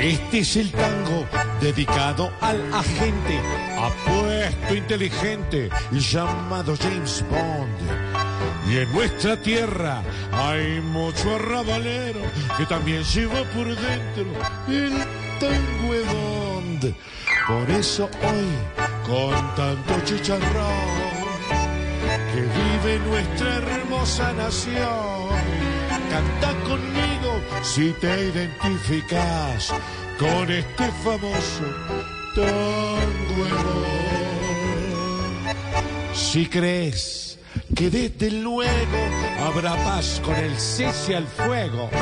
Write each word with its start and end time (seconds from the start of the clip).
Este 0.00 0.40
es 0.40 0.56
el 0.56 0.70
tango 0.72 1.26
dedicado 1.60 2.30
al 2.40 2.74
agente 2.74 3.40
apuesto 3.78 4.74
inteligente 4.74 5.70
llamado 5.92 6.74
James 6.80 7.24
Bond. 7.30 8.70
Y 8.70 8.78
en 8.78 8.92
nuestra 8.92 9.36
tierra 9.40 10.02
hay 10.32 10.80
mucho 10.80 11.36
arrabalero 11.36 12.20
que 12.56 12.66
también 12.66 13.02
lleva 13.04 13.44
por 13.54 13.66
dentro 13.66 14.24
el 14.68 14.92
tango 15.38 15.94
de 15.94 16.02
Bond. 16.02 16.94
Por 17.46 17.70
eso 17.70 18.08
hoy, 18.22 19.06
con 19.06 19.54
tanto 19.54 20.00
chicharrón, 20.04 21.04
que 22.32 22.40
vive 22.40 22.98
nuestra 23.00 23.56
hermosa 23.56 24.32
nación, 24.32 25.73
canta 26.14 26.52
conmigo 26.62 27.40
si 27.62 27.90
te 27.94 28.26
identificas 28.30 29.74
con 30.16 30.50
este 30.50 30.86
famoso 31.02 31.64
tango. 32.36 33.46
Si 36.12 36.46
crees 36.46 37.38
que 37.74 37.90
desde 37.90 38.30
luego 38.30 39.00
habrá 39.44 39.74
paz 39.84 40.20
con 40.24 40.36
el 40.36 40.56
cese 40.56 41.16
al 41.16 41.26
fuego. 41.26 41.90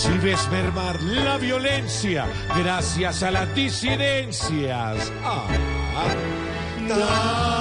Si 0.00 0.16
ves 0.18 0.48
mermar 0.50 1.02
la 1.02 1.36
violencia 1.38 2.26
gracias 2.56 3.22
a 3.22 3.30
las 3.30 3.54
disidencias. 3.54 5.12
Ah, 5.22 5.44
tan 6.88 7.57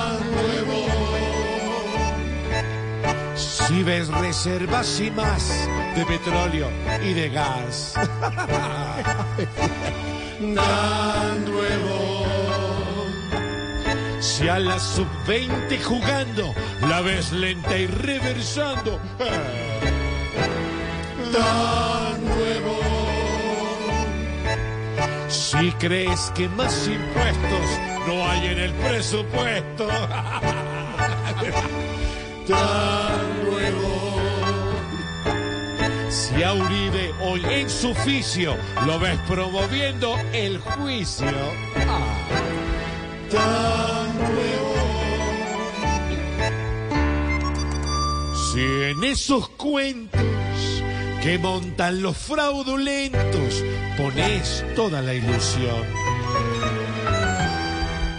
Si 3.68 3.84
ves 3.84 4.08
reservas 4.08 5.00
y 5.02 5.12
más 5.12 5.68
de 5.94 6.06
petróleo 6.06 6.70
y 7.04 7.14
de 7.14 7.30
gas. 7.30 7.96
tan 10.56 11.46
nuevo. 11.46 12.26
Si 14.22 14.48
a 14.48 14.58
la 14.60 14.80
sub-20 14.80 15.84
jugando 15.84 16.54
la 16.88 17.02
ves 17.02 17.34
lenta 17.34 17.78
y 17.78 17.88
reversando. 17.88 19.02
Tan 21.34 22.24
nuevo. 22.24 22.80
Si 25.28 25.72
crees 25.74 26.32
que 26.34 26.48
más 26.48 26.88
impuestos 26.88 27.80
no 28.08 28.26
hay 28.30 28.48
en 28.48 28.60
el 28.60 28.72
presupuesto. 28.76 29.88
Tan 32.48 33.18
nuevo. 33.18 33.37
Si 36.10 36.42
a 36.42 36.54
Uribe 36.54 37.12
hoy 37.22 37.44
en 37.50 37.70
su 37.70 37.90
oficio 37.90 38.56
lo 38.86 38.98
ves 38.98 39.20
promoviendo 39.28 40.18
el 40.32 40.58
juicio. 40.60 41.28
Ah, 41.86 42.28
tan 43.30 44.18
nuevo. 44.18 44.76
Si 48.54 48.62
en 48.62 49.04
esos 49.04 49.50
cuentos 49.50 50.22
que 51.22 51.38
montan 51.38 52.02
los 52.02 52.16
fraudulentos 52.18 53.64
pones 53.98 54.64
toda 54.76 55.02
la 55.02 55.14
ilusión. 55.14 55.84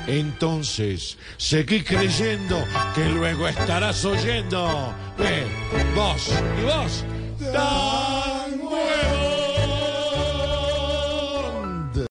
Entonces, 0.06 1.16
seguí 1.38 1.82
creyendo 1.82 2.62
que 2.94 3.06
luego 3.06 3.48
estarás 3.48 4.04
oyendo. 4.04 4.92
Ve, 5.18 5.46
vos 5.94 6.30
y 6.60 6.64
vos. 6.64 7.04
down. 7.38 8.37